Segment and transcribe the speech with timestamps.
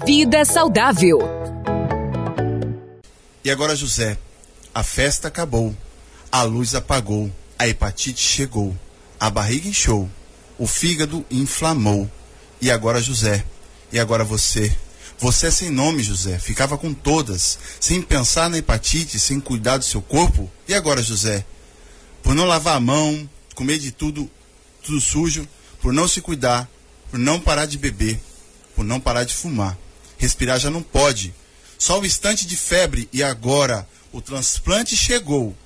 [0.00, 1.18] Vida saudável.
[3.44, 4.16] E agora, José,
[4.74, 5.76] a festa acabou,
[6.30, 8.76] a luz apagou, a hepatite chegou,
[9.20, 10.08] a barriga inchou,
[10.58, 12.10] o fígado inflamou.
[12.60, 13.44] E agora, José,
[13.92, 14.74] e agora você?
[15.18, 19.84] Você é sem nome, José, ficava com todas, sem pensar na hepatite, sem cuidar do
[19.84, 20.50] seu corpo.
[20.66, 21.44] E agora, José?
[22.22, 24.28] Por não lavar a mão, comer de tudo,
[24.82, 25.46] tudo sujo,
[25.80, 26.68] por não se cuidar,
[27.10, 28.18] por não parar de beber,
[28.74, 29.76] por não parar de fumar.
[30.18, 31.34] Respirar já não pode.
[31.78, 35.56] Só o instante de febre e agora o transplante chegou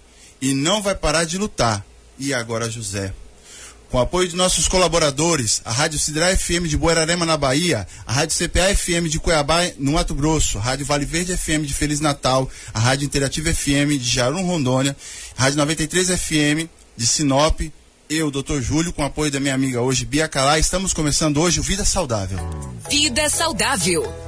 [0.40, 1.84] e não vai parar de lutar.
[2.18, 3.12] E agora, José?
[3.90, 8.12] Com o apoio de nossos colaboradores, a Rádio Cidra FM de Boerarema, na Bahia, a
[8.12, 12.00] Rádio CPA FM de Cuiabá, no Mato Grosso, a Rádio Vale Verde FM de Feliz
[12.00, 14.96] Natal, a Rádio Interativa FM de Jarum, Rondônia,
[15.38, 17.60] a Rádio 93 FM de Sinop,
[18.08, 18.60] eu, Dr.
[18.60, 21.84] Júlio, com o apoio da minha amiga hoje, Bia Calá, estamos começando hoje o Vida
[21.84, 22.38] Saudável.
[22.88, 24.25] Vida Saudável.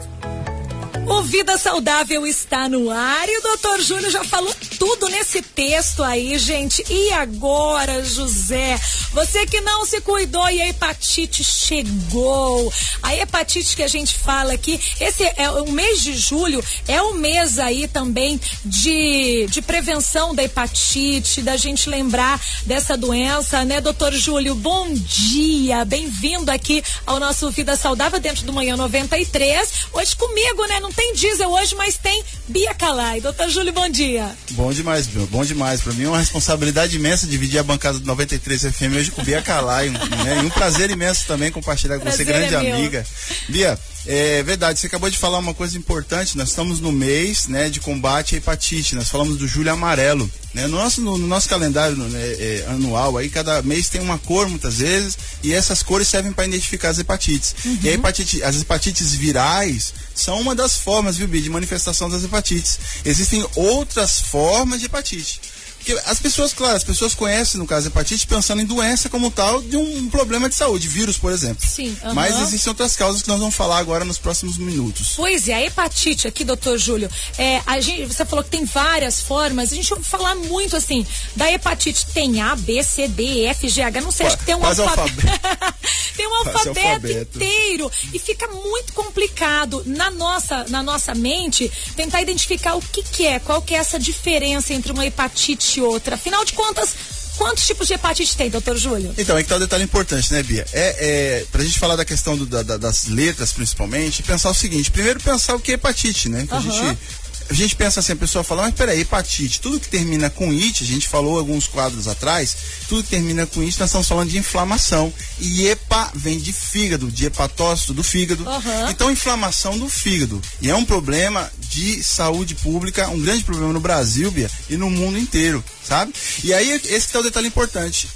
[1.10, 6.02] O Vida Saudável está no ar e o doutor Júlio já falou tudo nesse texto
[6.02, 6.84] aí, gente.
[6.88, 8.78] E agora, José?
[9.12, 12.70] Você que não se cuidou e a hepatite chegou.
[13.02, 17.14] A hepatite que a gente fala aqui, esse é o mês de julho, é o
[17.14, 24.12] mês aí também de, de prevenção da hepatite, da gente lembrar dessa doença, né, doutor
[24.12, 24.54] Júlio?
[24.54, 29.88] Bom dia, bem-vindo aqui ao nosso Vida Saudável dentro do Manhã 93.
[29.92, 30.80] Hoje comigo, né?
[30.98, 33.20] Tem diesel hoje, mas tem Bia Calai.
[33.20, 34.36] Doutor Júlio, bom dia.
[34.50, 35.24] Bom demais, Bia.
[35.26, 35.80] Bom demais.
[35.80, 39.40] Para mim é uma responsabilidade imensa dividir a bancada do 93 FM hoje com Bia
[39.40, 39.90] Calai.
[39.90, 40.40] né?
[40.42, 43.06] E um prazer imenso também compartilhar com você, grande é amiga.
[43.48, 46.36] Bia, é verdade, você acabou de falar uma coisa importante.
[46.36, 48.94] Nós estamos no mês né, de combate à hepatite.
[48.94, 50.30] Nós falamos do julho amarelo.
[50.54, 50.66] Né?
[50.66, 54.48] No, nosso, no, no nosso calendário né, é, anual, aí cada mês tem uma cor
[54.48, 57.54] muitas vezes, e essas cores servem para identificar as hepatites.
[57.64, 57.78] Uhum.
[57.82, 62.24] E a hepatite, as hepatites virais são uma das formas, viu, Bi, de manifestação das
[62.24, 62.78] hepatites.
[63.04, 65.40] Existem outras formas de hepatite.
[65.88, 69.62] Porque as pessoas, claro, as pessoas conhecem, no caso, hepatite pensando em doença como tal
[69.62, 71.66] de um problema de saúde, vírus, por exemplo.
[71.66, 71.96] Sim.
[72.04, 72.12] Uhum.
[72.12, 75.14] Mas existem outras causas que nós vamos falar agora nos próximos minutos.
[75.16, 79.22] Pois é, a hepatite aqui, doutor Júlio, é, a gente, você falou que tem várias
[79.22, 83.66] formas, a gente vai falar muito assim, da hepatite tem A, B, C, D, F,
[83.70, 85.00] G, H, não sei, acho que tem um alfabeto.
[85.00, 85.78] alfabeto.
[86.16, 92.20] tem um alfabeto, alfabeto inteiro e fica muito complicado na nossa, na nossa mente tentar
[92.20, 96.14] identificar o que que é, qual que é essa diferença entre uma hepatite outra.
[96.14, 96.94] Afinal de contas,
[97.36, 99.14] quantos tipos de hepatite tem, doutor Júlio?
[99.16, 100.66] Então, é que tá um detalhe importante, né, Bia?
[100.72, 104.90] É, é pra gente falar da questão do, da, das letras, principalmente, pensar o seguinte:
[104.90, 106.46] primeiro, pensar o que é hepatite, né?
[106.46, 106.58] Que uhum.
[106.58, 106.98] a gente
[107.48, 110.84] a gente pensa assim, a pessoa fala, mas peraí, hepatite, tudo que termina com it,
[110.84, 112.56] a gente falou alguns quadros atrás,
[112.88, 115.12] tudo que termina com it, nós estamos falando de inflamação.
[115.40, 118.44] E epa vem de fígado, de hepatócito do fígado.
[118.44, 118.90] Uhum.
[118.90, 120.40] Então, inflamação do fígado.
[120.60, 124.90] E é um problema de saúde pública, um grande problema no Brasil, Bia, e no
[124.90, 126.12] mundo inteiro, sabe?
[126.44, 128.08] E aí, esse é o detalhe importante.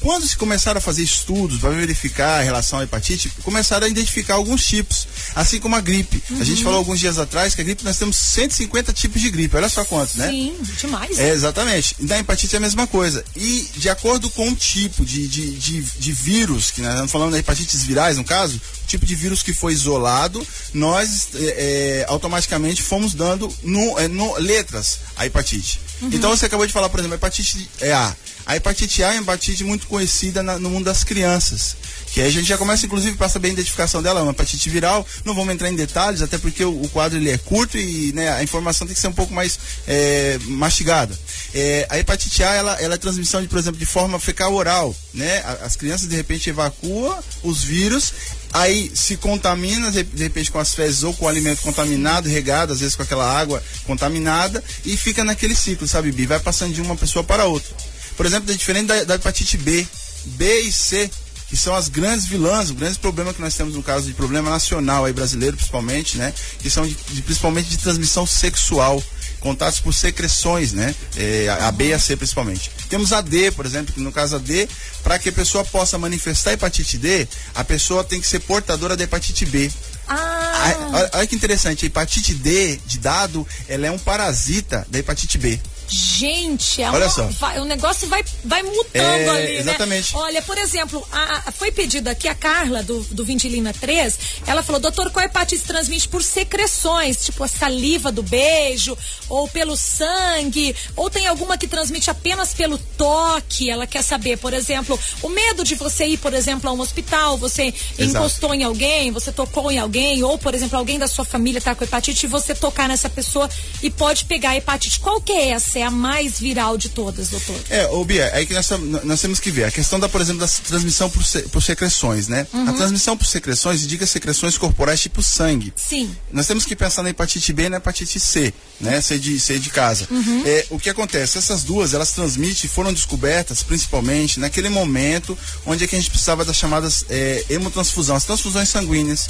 [0.00, 4.34] Quando se começaram a fazer estudos para verificar a relação à hepatite, começaram a identificar
[4.34, 6.22] alguns tipos, assim como a gripe.
[6.30, 6.40] Uhum.
[6.40, 9.56] A gente falou alguns dias atrás que a gripe nós temos 150 tipos de gripe,
[9.56, 10.28] olha só quantos, né?
[10.28, 11.18] Sim, demais.
[11.18, 11.96] É, exatamente.
[11.98, 13.24] E da hepatite é a mesma coisa.
[13.34, 17.32] E de acordo com o tipo de, de, de, de vírus, que nós estamos falando
[17.32, 22.82] da hepatites virais, no caso, tipo de vírus que foi isolado, nós é, é, automaticamente
[22.82, 25.80] fomos dando no, é, no, letras a hepatite.
[26.00, 26.10] Uhum.
[26.12, 28.14] Então você acabou de falar, por exemplo, a hepatite é A.
[28.46, 31.76] A hepatite A é uma hepatite muito conhecida na, no mundo das crianças.
[32.12, 35.06] Que a gente já começa, inclusive, para saber a identificação dela, é uma hepatite viral.
[35.24, 38.32] Não vamos entrar em detalhes, até porque o, o quadro ele é curto e né,
[38.32, 41.18] a informação tem que ser um pouco mais é, mastigada.
[41.54, 44.96] É, a hepatite A ela, ela é transmissão, de, por exemplo, de forma fecal oral.
[45.12, 45.44] Né?
[45.62, 48.12] As crianças de repente evacuam os vírus,
[48.52, 52.80] aí se contamina de, repente com as fezes ou com o alimento contaminado, regado, às
[52.80, 56.26] vezes com aquela água contaminada, e fica naquele ciclo, sabe, Bi?
[56.26, 57.74] Vai passando de uma pessoa para outra.
[58.16, 59.86] Por exemplo, é diferente da, da hepatite B.
[60.24, 61.08] B e C,
[61.48, 64.50] que são as grandes vilãs, o grande problema que nós temos no caso de problema
[64.50, 66.34] nacional aí brasileiro principalmente, né?
[66.58, 69.02] Que são de, de, principalmente de transmissão sexual,
[69.40, 70.94] contatos por secreções, né?
[71.16, 72.70] É, a B e a C principalmente.
[72.88, 74.68] Temos a D, por exemplo, que no caso a D,
[75.02, 79.04] para que a pessoa possa manifestar hepatite D, a pessoa tem que ser portadora da
[79.04, 79.70] hepatite B.
[80.08, 80.88] Ah.
[80.92, 85.38] Olha, olha que interessante, a hepatite D de dado, ela é um parasita da hepatite
[85.38, 85.60] B.
[85.88, 87.26] Gente, é Olha uma- só.
[87.28, 89.58] vai- o negócio vai, vai mutando É, ali, né?
[89.58, 90.14] exatamente.
[90.16, 94.80] Olha, por exemplo, a- foi pedido aqui a Carla do, do Vintilina 3, ela falou,
[94.80, 98.96] doutor, qual hepatite se transmite por secreções, tipo a saliva do beijo,
[99.28, 103.70] ou pelo sangue, ou tem alguma que transmite apenas pelo toque?
[103.70, 107.36] Ela quer saber, por exemplo, o medo de você ir, por exemplo, a um hospital,
[107.38, 108.02] você Exato.
[108.02, 111.74] encostou em alguém, você tocou em alguém, ou, por exemplo, alguém da sua família tá
[111.74, 113.48] com hepatite e você tocar nessa pessoa
[113.82, 115.00] e pode pegar a hepatite.
[115.00, 115.77] Qual que é essa?
[115.78, 117.54] É a mais viral de todas, doutor?
[117.70, 118.68] É, ô Bia, aí que nós,
[119.04, 122.26] nós temos que ver a questão da, por exemplo, da transmissão por, se- por secreções,
[122.26, 122.46] né?
[122.66, 125.72] A transmissão por secreções indica secreções corporais tipo sangue.
[125.76, 126.10] Sim.
[126.32, 129.00] Nós temos que pensar na hepatite B e na hepatite C, né?
[129.00, 130.08] C de, C de casa.
[130.44, 131.38] É, o que acontece?
[131.38, 136.44] Essas duas, elas transmitem, foram descobertas principalmente naquele momento onde é que a gente precisava
[136.44, 139.28] das chamadas é, hemotransfusão, as transfusões sanguíneas.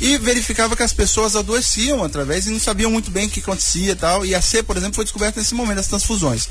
[0.00, 3.92] E verificava que as pessoas adoeciam através e não sabiam muito bem o que acontecia
[3.92, 4.26] e tal.
[4.26, 6.48] E a C, por exemplo, foi descoberta nesse momento das transfusões.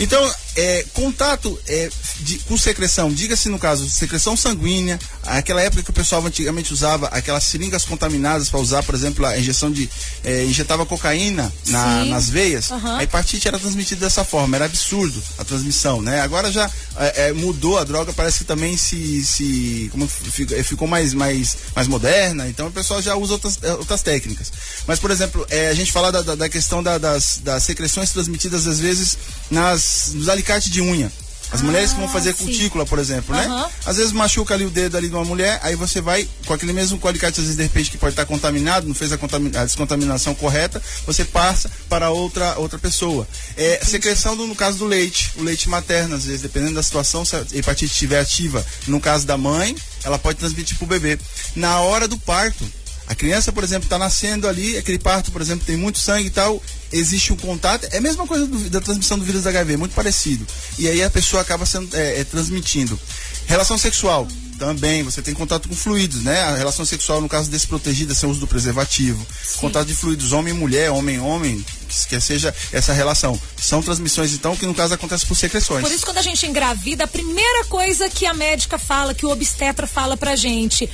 [0.00, 1.90] Então, é, contato é,
[2.20, 7.06] de- com secreção, diga-se no caso, secreção sanguínea, aquela época que o pessoal antigamente usava
[7.08, 9.88] aquelas seringas contaminadas para usar, por exemplo, a injeção de.
[10.24, 12.96] é, injetava cocaína na- nas veias, Aham.
[12.98, 16.20] a hepatite era transmitida dessa forma, era absurdo a transmissão, né?
[16.20, 19.24] Agora já é, é, mudou a droga, parece que também se.
[19.24, 20.08] se como
[20.56, 24.52] é, ficou mais, mais, mais moderna, então o pessoal já usa outras, outras técnicas.
[24.86, 28.66] Mas, por exemplo, a gente fala da, da, da questão da- das, das secreções transmitidas
[28.66, 29.16] às vezes
[29.50, 31.10] nas, nos alicates de unha.
[31.50, 32.44] As mulheres que vão fazer sim.
[32.44, 33.46] cutícula, por exemplo, né?
[33.46, 33.70] Aham.
[33.86, 36.74] Às vezes machuca ali o dedo ali de uma mulher, aí você vai com aquele
[36.74, 39.18] mesmo alicate, às vezes de repente que pode estar contaminado, não fez a,
[39.58, 43.26] a descontaminação correta, você passa para outra outra pessoa.
[43.56, 47.24] É, secreção do- no caso do leite, o leite materno, às vezes, dependendo da situação,
[47.24, 49.74] se a hepatite estiver ativa, no caso da mãe,
[50.04, 51.18] ela pode transmitir para o bebê.
[51.56, 52.62] Na hora do parto,
[53.08, 56.30] a criança, por exemplo, está nascendo ali, aquele parto, por exemplo, tem muito sangue e
[56.30, 56.62] tal,
[56.92, 60.46] existe um contato, é a mesma coisa do- da transmissão do vírus HIV, muito parecido.
[60.78, 63.00] E aí a pessoa acaba sendo, é, é, transmitindo.
[63.46, 64.28] Relação sexual,
[64.58, 66.40] também, você tem contato com fluidos, né?
[66.42, 69.24] A relação sexual, no caso desprotegida, sem uso do preservativo.
[69.58, 73.40] Contato de fluidos homem e mulher, homem e homem, que, que seja essa relação.
[73.56, 75.82] São transmissões, então, que no caso acontece por secreções.
[75.84, 79.30] Por isso, quando a gente engravida, a primeira coisa que a médica fala, que o
[79.30, 80.90] obstetra fala pra gente,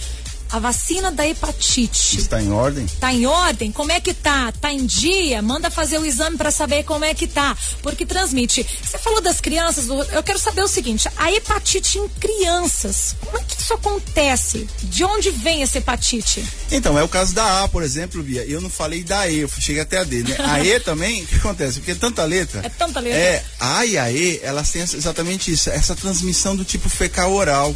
[0.50, 2.18] a vacina da hepatite.
[2.18, 2.86] Está em ordem?
[3.00, 3.72] Tá em ordem?
[3.72, 4.52] Como é que tá?
[4.52, 5.42] Tá em dia?
[5.42, 7.56] Manda fazer o exame pra saber como é que tá.
[7.82, 8.66] Porque transmite.
[8.82, 13.42] Você falou das crianças, eu quero saber o seguinte: a hepatite em crianças, como é
[13.42, 14.68] que isso acontece?
[14.82, 16.44] De onde vem essa hepatite?
[16.70, 18.44] Então, é o caso da A, por exemplo, Bia.
[18.44, 20.36] Eu não falei da E, eu cheguei até a D, né?
[20.38, 21.78] A E também, o que acontece?
[21.78, 22.60] Porque é tanta letra.
[22.64, 23.18] É tanta letra.
[23.18, 27.32] É, a A e a E, elas têm exatamente isso, essa transmissão do tipo fecal
[27.32, 27.74] oral.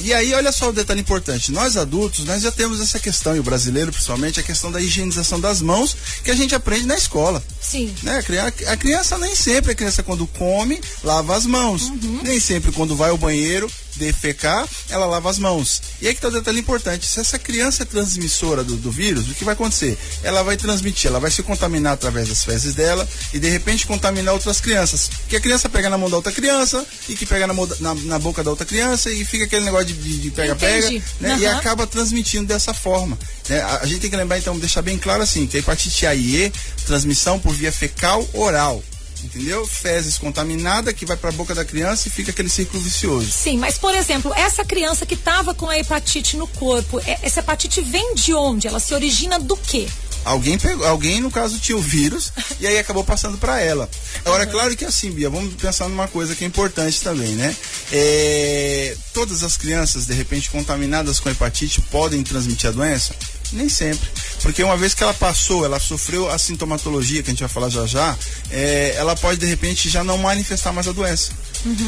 [0.00, 1.50] E aí, olha só o detalhe importante.
[1.52, 5.40] Nós adultos, nós já temos essa questão, e o brasileiro principalmente, a questão da higienização
[5.40, 7.42] das mãos, que a gente aprende na escola.
[7.60, 7.94] Sim.
[8.02, 8.18] Né?
[8.18, 11.84] A criança, a criança nem sempre, a criança quando come, lava as mãos.
[11.84, 12.20] Uhum.
[12.22, 15.82] Nem sempre quando vai ao banheiro defecar, ela lava as mãos.
[16.00, 17.06] E aí que tá o detalhe importante.
[17.06, 19.98] Se essa criança é transmissora do, do vírus, o que vai acontecer?
[20.22, 24.34] Ela vai transmitir, ela vai se contaminar através das fezes dela e de repente contaminar
[24.34, 25.10] outras crianças.
[25.28, 28.18] Que a criança pega na mão da outra criança e que pega na, na, na
[28.18, 30.90] boca da outra criança e fica aquele negócio de- pega-pega,
[31.20, 31.36] né?
[31.40, 31.56] E Aham.
[31.58, 33.18] acaba transmitindo dessa forma.
[33.48, 33.60] né?
[33.60, 36.14] A, a gente tem que lembrar, então, deixar bem claro assim, que a hepatite A
[36.14, 36.52] e E,
[36.86, 38.82] transmissão por via fecal oral.
[39.24, 39.66] Entendeu?
[39.66, 43.30] Fezes contaminada que vai para a boca da criança e fica aquele círculo vicioso.
[43.30, 47.40] Sim, mas por exemplo, essa criança que estava com a hepatite no corpo, é- essa
[47.40, 48.66] hepatite vem de onde?
[48.68, 49.88] Ela se origina do quê?
[50.24, 53.88] Alguém pegou, alguém no caso tinha o vírus e aí acabou passando para ela.
[54.24, 57.54] Agora, é claro que assim, Bia, vamos pensar numa coisa que é importante também, né?
[57.92, 63.14] É, todas as crianças, de repente, contaminadas com hepatite podem transmitir a doença?
[63.52, 64.08] Nem sempre.
[64.42, 67.68] Porque uma vez que ela passou, ela sofreu a sintomatologia, que a gente vai falar
[67.68, 68.16] já já,
[68.50, 71.32] é, ela pode, de repente, já não manifestar mais a doença.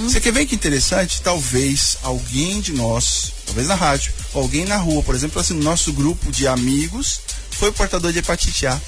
[0.04, 1.20] Você quer ver que interessante?
[1.22, 5.62] Talvez alguém de nós, talvez na rádio, ou alguém na rua, por exemplo, assim, no
[5.62, 8.80] nosso grupo de amigos, foi portador de hepatite A.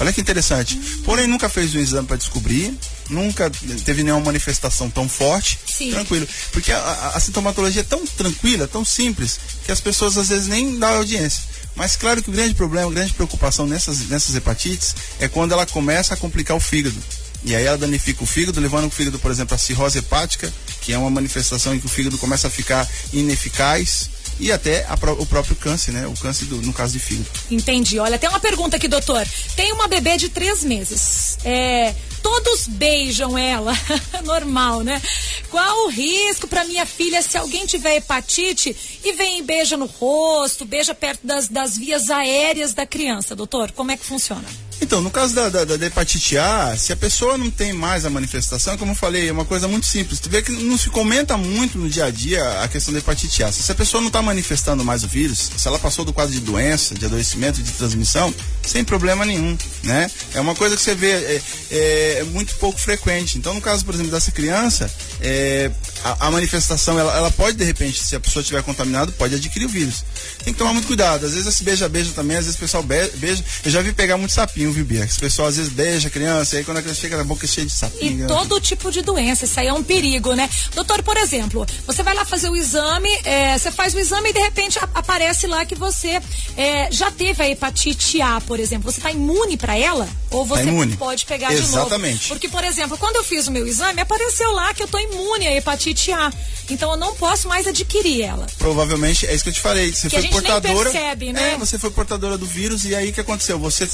[0.00, 0.76] Olha que interessante.
[1.04, 2.72] Porém, nunca fez um exame para descobrir,
[3.10, 3.50] nunca
[3.84, 5.58] teve nenhuma manifestação tão forte.
[5.66, 5.90] Sim.
[5.90, 6.26] Tranquilo.
[6.52, 10.46] Porque a, a- a sintomatologia é tão tranquila, tão simples, que as pessoas às vezes
[10.46, 11.42] nem dão audiência.
[11.78, 15.64] Mas claro que o grande problema, a grande preocupação nessas, nessas hepatites é quando ela
[15.64, 16.96] começa a complicar o fígado.
[17.44, 20.92] E aí ela danifica o fígado, levando o fígado, por exemplo, à cirrose hepática, que
[20.92, 25.26] é uma manifestação em que o fígado começa a ficar ineficaz, e até a o
[25.26, 26.06] próprio câncer, né?
[26.06, 27.28] O câncer do- no caso de fígado.
[27.50, 27.98] Entendi.
[27.98, 29.26] Olha, tem uma pergunta aqui, doutor.
[29.56, 31.38] Tem uma bebê de três meses.
[31.44, 33.72] É, todos beijam ela.
[34.24, 35.00] Normal, né?
[35.50, 39.86] Qual o risco para minha filha se alguém tiver hepatite e vem e beija no
[39.86, 43.72] rosto, beija perto das, das vias aéreas da criança, doutor?
[43.72, 44.44] Como é que funciona?
[44.80, 48.10] Então, no caso da, da, da, hepatite A, se a pessoa não tem mais a
[48.10, 50.20] manifestação, como eu falei, é uma coisa muito simples.
[50.20, 53.42] Tu vê que não se comenta muito no dia a dia a questão da hepatite
[53.42, 53.50] A.
[53.50, 56.40] Se a pessoa não está manifestando mais o vírus, se ela passou do quadro de
[56.40, 58.32] doença, de adoecimento, de transmissão,
[58.62, 59.56] sem problema nenhum,
[59.88, 60.10] né?
[60.34, 63.38] É uma coisa que você vê, é, é, é muito pouco frequente.
[63.38, 64.88] Então, no caso, por exemplo, dessa criança,
[65.20, 65.70] é,
[66.04, 69.64] a, a, manifestação, ela, ela, pode, de repente, se a pessoa estiver contaminada, pode adquirir
[69.64, 70.04] o vírus.
[70.44, 71.24] Tem que tomar muito cuidado.
[71.24, 73.44] Às vezes esse beija-beija também, às vezes o pessoal beija.
[73.64, 75.04] Eu já vi pegar muito sapinho, viu, Bia?
[75.04, 77.46] Esse pessoal às vezes beija a criança, e aí quando a criança chega na boca
[77.46, 78.24] é cheia de sapinho.
[78.24, 80.48] E todo tipo de doença, isso aí é um perigo, né?
[80.74, 84.32] Doutor, por exemplo, você vai lá fazer o exame, é, você faz o exame e
[84.34, 86.20] de repente aparece lá que você
[86.56, 88.90] é, já teve a hepatite A, por exemplo.
[88.90, 90.08] Você está imune para ela?
[90.30, 91.66] Ou você tá pode pegar Exatamente.
[91.66, 91.86] de novo?
[91.88, 92.28] Exatamente.
[92.28, 95.46] Porque, por exemplo, quando eu fiz o meu exame, apareceu lá que eu tô imune
[95.46, 96.32] à hepatite A.
[96.70, 98.46] Então eu não posso mais adquirir ela.
[98.58, 99.92] Provavelmente é isso que eu te falei.
[99.92, 100.90] Você que foi portadora.
[100.90, 101.54] Percebe, né?
[101.54, 103.58] É, você foi portadora do vírus e aí o que aconteceu?
[103.58, 103.88] Você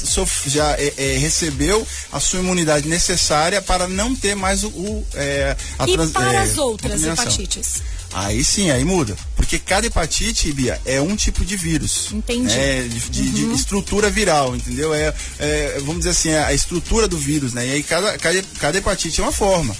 [0.47, 5.55] já é, é, recebeu a sua imunidade necessária para não ter mais o, o é,
[5.79, 7.81] a E para é, as outras hepatites?
[8.13, 9.15] Aí sim, aí muda.
[9.45, 12.09] Porque cada hepatite, Bia, é um tipo de vírus.
[12.11, 12.51] Entendi.
[12.51, 13.49] É, de, de, uhum.
[13.49, 14.91] de estrutura viral, entendeu?
[14.91, 17.67] É, é, vamos dizer assim, é a estrutura do vírus, né?
[17.67, 19.77] E aí cada, cada, cada hepatite é uma forma.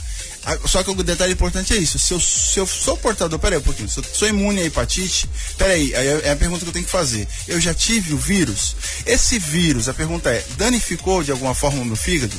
[0.68, 1.98] Só que o detalhe importante é isso.
[1.98, 5.28] Se eu, se eu sou portador, peraí um pouquinho, se eu sou imune à hepatite,
[5.58, 7.28] peraí, aí é a pergunta que eu tenho que fazer.
[7.48, 8.76] Eu já tive o vírus?
[9.04, 12.36] Esse vírus, a pergunta é, danificou de alguma forma o meu fígado?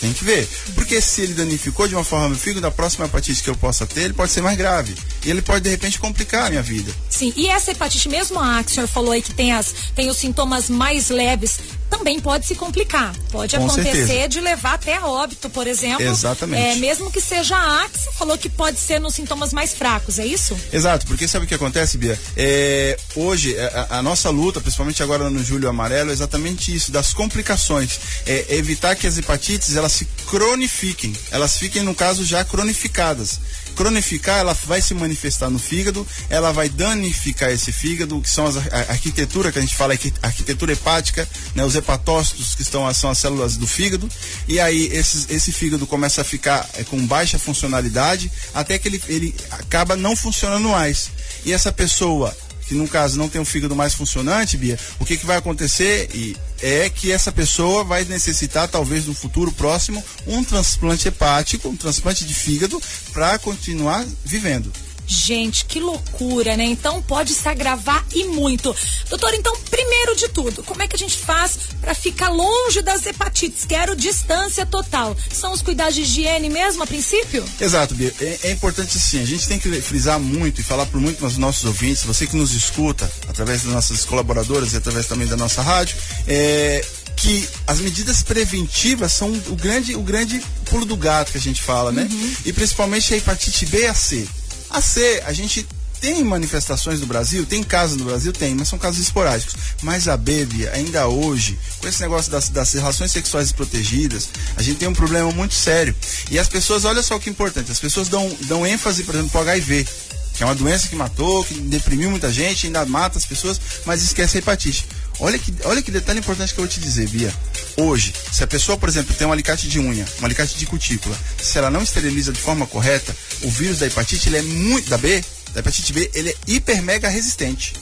[0.00, 0.48] Tem que ver.
[0.74, 3.86] Porque se ele danificou de uma forma meu fígado, da próxima hepatite que eu possa
[3.86, 4.94] ter, ele pode ser mais grave.
[5.24, 6.92] E ele pode, de repente, complicar a minha vida.
[7.14, 10.10] Sim, e essa hepatite, mesmo a que o senhor falou aí que tem, as, tem
[10.10, 13.14] os sintomas mais leves, também pode se complicar.
[13.30, 14.28] Pode Com acontecer certeza.
[14.28, 16.02] de levar até a óbito, por exemplo.
[16.02, 16.60] Exatamente.
[16.60, 20.18] É, mesmo que seja a que você falou que pode ser nos sintomas mais fracos,
[20.18, 20.56] é isso?
[20.72, 22.18] Exato, porque sabe o que acontece, Bia?
[22.36, 27.14] É, hoje, a, a, nossa luta, principalmente agora no Julho Amarelo, é exatamente isso, das
[27.14, 28.00] complicações.
[28.26, 33.38] É, é evitar que as hepatites elas se cronifiquem, elas fiquem, no caso, já cronificadas
[33.74, 38.56] cronificar, ela vai se manifestar no fígado, ela vai danificar esse fígado, que são as,
[38.56, 42.92] a, a arquitetura que a gente fala, a arquitetura hepática, né, os hepatócitos que estão,
[42.94, 44.08] são as células do fígado,
[44.48, 49.02] e aí esse, esse fígado começa a ficar é, com baixa funcionalidade, até que ele,
[49.08, 51.10] ele acaba não funcionando mais.
[51.44, 52.34] E essa pessoa
[52.66, 56.08] que no caso não tem um fígado mais funcionante, Bia, o que, que vai acontecer
[56.14, 61.76] e é que essa pessoa vai necessitar, talvez no futuro próximo, um transplante hepático, um
[61.76, 62.80] transplante de fígado,
[63.12, 64.72] para continuar vivendo.
[65.06, 66.64] Gente, que loucura, né?
[66.64, 68.74] Então pode se agravar e muito.
[69.08, 73.04] Doutor, então, primeiro de tudo, como é que a gente faz para ficar longe das
[73.06, 73.64] hepatites?
[73.64, 75.16] Quero distância total.
[75.30, 77.44] São os cuidados de higiene mesmo, a princípio?
[77.60, 78.14] Exato, Bia.
[78.20, 79.20] É, é importante sim.
[79.20, 82.36] A gente tem que frisar muito e falar por muito nos nossos ouvintes, você que
[82.36, 85.96] nos escuta, através das nossas colaboradoras e através também da nossa rádio,
[86.26, 86.84] é,
[87.16, 91.62] que as medidas preventivas são o grande, o grande pulo do gato que a gente
[91.62, 92.08] fala, né?
[92.10, 92.34] Uhum.
[92.44, 94.26] E principalmente a hepatite B e a C.
[94.74, 95.64] A C, a gente
[96.00, 99.54] tem manifestações no Brasil, tem casos no Brasil, tem, mas são casos esporádicos.
[99.82, 104.78] Mas a Bebia, ainda hoje, com esse negócio das, das relações sexuais protegidas, a gente
[104.78, 105.94] tem um problema muito sério.
[106.28, 109.14] E as pessoas, olha só o que é importante, as pessoas dão, dão ênfase, por
[109.14, 109.86] exemplo, para o HIV,
[110.34, 114.02] que é uma doença que matou, que deprimiu muita gente, ainda mata as pessoas, mas
[114.02, 114.84] esquece a hepatite.
[115.20, 117.32] Olha que, olha que detalhe importante que eu vou te dizer, Bia.
[117.76, 121.16] Hoje, se a pessoa, por exemplo, tem um alicate de unha, um alicate de cutícula,
[121.42, 124.96] se ela não esteriliza de forma correta, o vírus da hepatite, ele é muito, da
[124.96, 127.74] B, da hepatite B, ele é hiper mega resistente.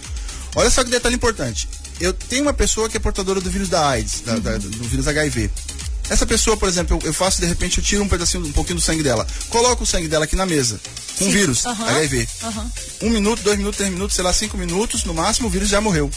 [0.55, 1.69] Olha só que detalhe importante.
[2.01, 5.07] Eu tenho uma pessoa que é portadora do vírus da AIDS, da, da, do vírus
[5.07, 5.51] HIV.
[6.09, 8.77] Essa pessoa, por exemplo, eu, eu, faço, de repente, eu tiro um pedacinho, um pouquinho
[8.77, 10.81] do sangue dela, coloco o sangue dela aqui na mesa,
[11.19, 11.31] com Sim.
[11.31, 11.89] vírus, uhum.
[11.89, 12.29] HIV.
[12.43, 12.71] Uhum.
[13.03, 15.81] Um minuto, dois minutos, três minutos, sei lá, cinco minutos, no máximo, o vírus já
[15.81, 16.11] morreu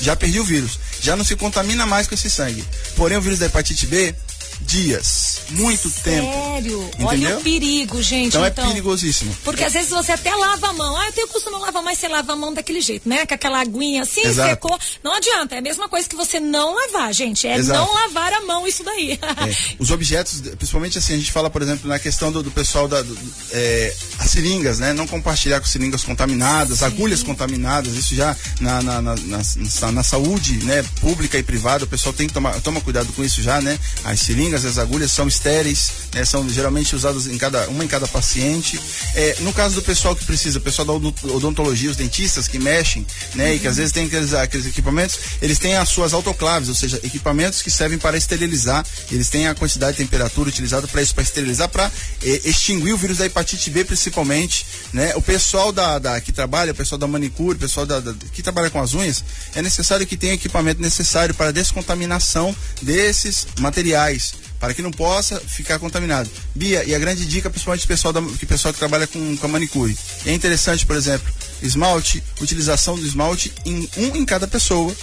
[0.00, 2.64] já perdi o vírus, já não se contamina mais com esse sangue.
[2.96, 4.14] Porém, o vírus da hepatite B
[4.60, 6.22] dias, muito Sério?
[6.22, 6.52] tempo.
[6.52, 6.90] Sério?
[7.00, 8.28] Olha o perigo, gente.
[8.28, 9.34] Então, é então, é perigosíssimo.
[9.44, 10.96] Porque às vezes você até lava a mão.
[10.96, 13.24] Ah, eu tenho costume lavar, mas você lava a mão daquele jeito, né?
[13.26, 14.50] Com aquela aguinha assim, Exato.
[14.50, 14.78] secou.
[15.02, 17.46] Não adianta, é a mesma coisa que você não lavar, gente.
[17.46, 17.80] É Exato.
[17.80, 19.12] não lavar a mão isso daí.
[19.12, 19.74] é.
[19.78, 23.02] Os objetos, principalmente assim, a gente fala, por exemplo, na questão do, do pessoal da.
[23.02, 23.16] Do,
[23.52, 24.92] é, as seringas, né?
[24.92, 26.84] Não compartilhar com seringas contaminadas, Sim.
[26.84, 31.88] agulhas contaminadas, isso já na, na, na, na, na saúde né, pública e privada, o
[31.88, 33.78] pessoal tem que tomar toma cuidado com isso já, né?
[34.04, 37.88] As seringas seringas, as agulhas são estéreis, né, são geralmente usadas em cada, uma em
[37.88, 38.80] cada paciente.
[39.14, 40.92] É, no caso do pessoal que precisa, o pessoal da
[41.32, 43.54] odontologia, os dentistas que mexem, né, uhum.
[43.54, 46.98] e que às vezes tem aqueles, aqueles equipamentos, eles têm as suas autoclaves, ou seja,
[47.02, 51.22] equipamentos que servem para esterilizar, eles têm a quantidade de temperatura utilizada para isso, para
[51.22, 51.90] esterilizar, para
[52.22, 55.14] eh, extinguir o vírus da hepatite B principalmente, né?
[55.16, 58.42] O pessoal da, da que trabalha, o pessoal da manicure, o pessoal da, da, que
[58.42, 59.24] trabalha com as unhas,
[59.54, 65.78] é necessário que tenha equipamento necessário para descontaminação desses materiais para que não possa ficar
[65.78, 66.30] contaminado.
[66.54, 69.46] Bia, e a grande dica, principalmente o pessoal, da, que pessoal que trabalha com, com
[69.46, 69.96] a manicure.
[70.26, 74.94] É interessante, por exemplo, esmalte, utilização do esmalte em um em cada pessoa,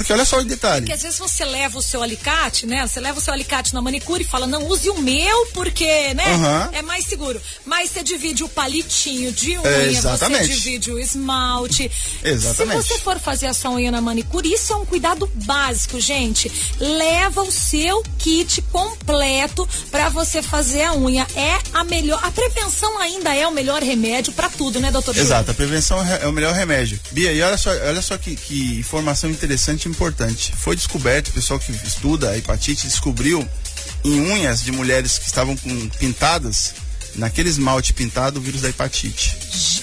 [0.00, 0.80] porque olha só o detalhe.
[0.80, 2.86] Porque às vezes você leva o seu alicate, né?
[2.86, 6.24] Você leva o seu alicate na manicure e fala, não, use o meu, porque, né?
[6.36, 6.78] Uhum.
[6.78, 7.38] É mais seguro.
[7.66, 11.90] Mas você divide o palitinho de unha, é, você divide o esmalte.
[12.24, 12.82] Exatamente.
[12.82, 16.50] Se você for fazer a sua unha na manicure, isso é um cuidado básico, gente.
[16.78, 21.26] Leva o seu kit completo para você fazer a unha.
[21.36, 22.24] É a melhor.
[22.24, 25.14] A prevenção ainda é o melhor remédio para tudo, né, doutor?
[25.14, 26.98] Exato, a prevenção é o melhor remédio.
[27.10, 30.54] Bia, e olha só, olha só que, que informação interessante importante.
[30.56, 33.46] Foi descoberto, o pessoal que estuda a hepatite descobriu
[34.04, 36.74] em unhas de mulheres que estavam com pintadas
[37.14, 39.36] naquele esmalte pintado o vírus da hepatite.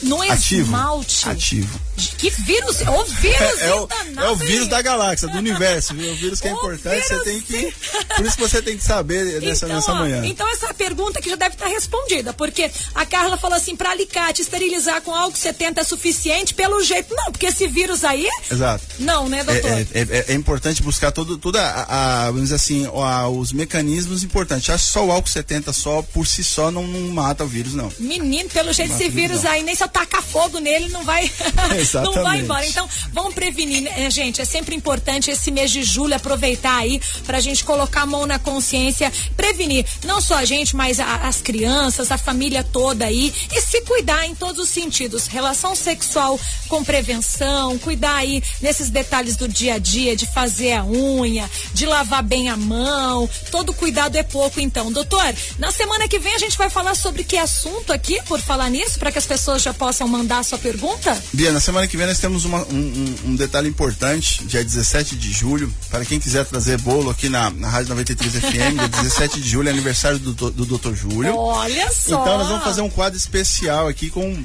[0.04, 1.30] No ativo, esmalte?
[1.30, 1.80] Ativo.
[2.18, 2.82] Que vírus?
[2.82, 6.12] O vírus é, é, o, é o vírus da galáxia, do universo, viu?
[6.12, 7.74] O vírus que é importante, você tem que.
[8.16, 10.26] Por isso que você tem que saber nessa, então, nessa manhã.
[10.26, 14.42] Então, essa pergunta que já deve estar respondida, porque a Carla falou assim: para alicate,
[14.42, 16.54] esterilizar com álcool 70 é suficiente?
[16.54, 18.28] Pelo jeito, não, porque esse vírus aí.
[18.52, 18.84] Exato.
[19.00, 19.72] Não, né, doutor?
[19.72, 23.52] É, é, é, é importante buscar todo, toda a, a, vamos dizer assim, a, os
[23.52, 24.70] mecanismos importantes.
[24.70, 27.74] Acho que só o álcool 70 só, por si só, não, não mata o vírus,
[27.74, 27.92] não.
[27.98, 31.32] Menino, pelo jeito, esse vírus aí, nem se eu tacar fogo nele, não vai.
[32.04, 32.64] não vai embora.
[32.68, 34.40] Então, vamos prevenir, né, gente?
[34.40, 38.38] É sempre importante esse mês de julho aproveitar aí pra gente colocar a mão na
[38.38, 43.62] consciência, prevenir não só a gente, mas a, as crianças, a família toda aí e
[43.62, 45.26] se cuidar em todos os sentidos.
[45.26, 50.86] Relação sexual com prevenção, cuidar aí nesses detalhes do dia a dia, de fazer a
[50.86, 53.28] unha, de lavar bem a mão.
[53.50, 54.92] Todo cuidado é pouco, então.
[54.92, 58.70] Doutor, na semana que vem a gente vai falar sobre que assunto aqui, por falar
[58.70, 61.22] nisso, para que as pessoas já possam mandar a sua pergunta?
[61.34, 65.32] Bia, na semana que vem nós temos uma, um, um, detalhe importante, dia 17 de
[65.32, 69.50] julho, para quem quiser trazer bolo aqui na, na Rádio 93 FM, dia 17 de
[69.50, 70.94] julho, é aniversário do, do, do Dr.
[70.94, 71.36] Júlio.
[71.36, 72.22] Olha só!
[72.22, 74.44] Então nós vamos fazer um quadro especial aqui com.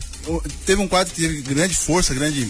[0.64, 2.49] Teve um quadro que teve grande força, grande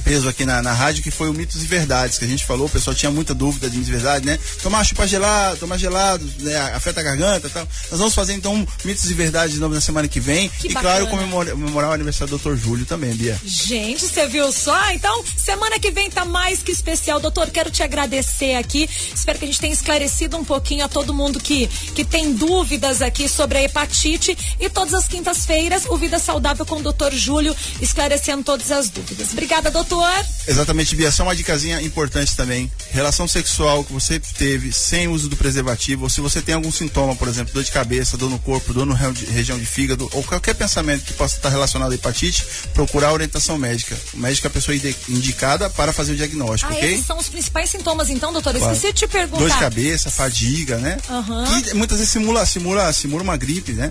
[0.00, 2.66] peso aqui na, na rádio, que foi o mitos e verdades, que a gente falou,
[2.66, 4.38] o pessoal tinha muita dúvida de mitos e verdades, né?
[4.62, 6.56] Tomar chupa gelado, tomar gelado, né?
[6.74, 7.66] afeta a garganta e tal.
[7.90, 10.48] Nós vamos fazer então mitos e verdades de novo na semana que vem.
[10.48, 10.94] Que e bacana.
[10.94, 12.56] claro, comemorar, comemorar o aniversário do Dr.
[12.56, 13.38] Júlio também, Bia.
[13.44, 14.90] Gente, você viu só?
[14.92, 17.20] Então, semana que vem tá mais que especial.
[17.20, 18.88] Doutor, quero te agradecer aqui.
[19.14, 23.02] Espero que a gente tenha esclarecido um pouquinho a todo mundo que, que tem dúvidas
[23.02, 24.36] aqui sobre a hepatite.
[24.58, 27.12] E todas as quintas-feiras, o Vida Saudável com o Dr.
[27.12, 29.32] Júlio, esclarecendo todas as dúvidas.
[29.32, 30.24] Obrigada, doutor doutor.
[30.46, 31.10] Exatamente, Bia.
[31.12, 32.70] Só uma dicasinha importante também.
[32.90, 37.14] Relação sexual que você teve sem uso do preservativo, ou se você tem algum sintoma,
[37.14, 40.54] por exemplo, dor de cabeça, dor no corpo, dor na região de fígado, ou qualquer
[40.54, 43.96] pensamento que possa estar relacionado à hepatite, procurar orientação médica.
[44.14, 44.76] O médico é a pessoa
[45.08, 46.94] indicada para fazer o diagnóstico, ah, ok?
[46.94, 48.54] Esses são os principais sintomas, então, doutor?
[48.54, 48.74] Claro.
[48.74, 49.38] Esqueci de te perguntar.
[49.38, 50.96] Dor de cabeça, fadiga, né?
[51.08, 51.62] Uhum.
[51.62, 53.90] Que muitas vezes simula, simula, simula uma gripe, né?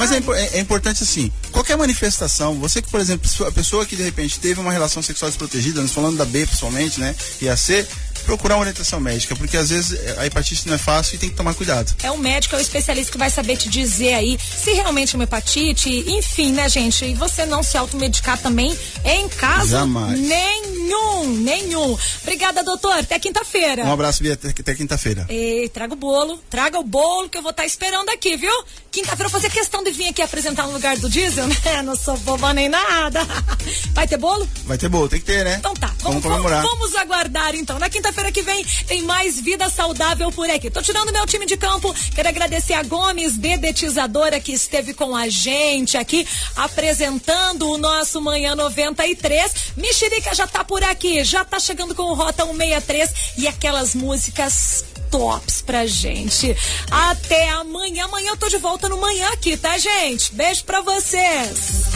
[0.00, 3.94] Mas é, é, é, importante assim, qualquer manifestação, você que, por exemplo, a pessoa que
[3.94, 7.14] de repente teve uma relação sexual desprotegida, nós falando da B principalmente, né?
[7.38, 7.86] E a C,
[8.24, 11.36] procurar uma orientação médica, porque às vezes a hepatite não é fácil e tem que
[11.36, 11.94] tomar cuidado.
[12.02, 15.18] É o médico, é o especialista que vai saber te dizer aí se realmente é
[15.18, 17.04] uma hepatite, enfim, né, gente?
[17.04, 20.18] E você não se automedicar também em caso Jamais.
[20.18, 21.98] nenhum, nenhum.
[22.22, 22.92] Obrigada, doutor.
[22.92, 23.84] Até quinta-feira.
[23.84, 24.34] Um abraço, Bia.
[24.34, 25.26] Até, até quinta-feira.
[25.28, 28.52] E traga o bolo, traga o bolo que eu vou estar tá esperando aqui, viu?
[28.92, 31.82] Quinta-feira eu vou fazer questão de vir aqui apresentar no lugar do diesel, né?
[31.82, 33.20] Não sou boba nem nada.
[33.94, 34.48] Vai ter bolo?
[34.64, 35.56] Vai ter bolo, tem que ter, né?
[35.58, 35.88] Então tá.
[36.00, 36.62] Vamos, vamos comemorar.
[36.62, 37.78] Vamos aguardar então.
[37.78, 40.68] Na quinta Quinta-feira que vem tem mais vida saudável por aqui.
[40.68, 41.94] Tô tirando meu time de campo.
[42.12, 46.26] Quero agradecer a Gomes, dedetizadora, que esteve com a gente aqui,
[46.56, 49.52] apresentando o nosso Manhã 93.
[49.76, 54.84] Mexerica já tá por aqui, já tá chegando com o Rota 163 e aquelas músicas
[55.10, 56.56] tops pra gente.
[56.90, 58.04] Até amanhã.
[58.04, 60.34] Amanhã eu tô de volta no manhã aqui, tá, gente?
[60.34, 61.90] Beijo pra vocês.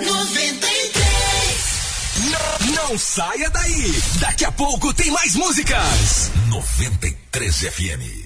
[0.00, 1.04] 93
[2.30, 4.02] não, não saia daí.
[4.20, 6.30] Daqui a pouco tem mais músicas.
[6.48, 8.23] 93 FM.